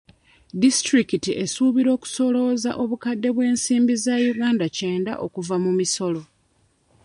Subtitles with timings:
[0.61, 6.21] Disitulikiti esuubira okusolooza obukadde bw'ensimbi za Uganda kyenda okuva mu misolo.